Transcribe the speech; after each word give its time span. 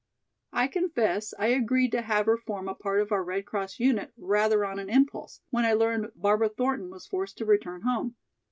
I 0.51 0.65
confess 0.67 1.31
I 1.37 1.49
agreed 1.49 1.91
to 1.91 2.01
have 2.01 2.25
her 2.25 2.35
form 2.35 2.67
a 2.67 2.73
part 2.73 3.01
of 3.01 3.11
our 3.11 3.23
Red 3.23 3.45
Cross 3.45 3.79
unit 3.79 4.11
rather 4.17 4.65
on 4.65 4.79
an 4.79 4.89
impulse, 4.89 5.41
when 5.51 5.63
I 5.63 5.73
learned 5.73 6.13
Barbara 6.15 6.49
Thornton 6.49 6.89
was 6.89 7.05
forced 7.05 7.37
to 7.37 7.45
return 7.45 7.81
home. 7.81 8.15